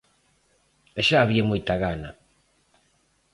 E 0.99 1.01
xa 1.07 1.17
había 1.21 1.49
moita 1.51 1.73
gana. 1.85 2.09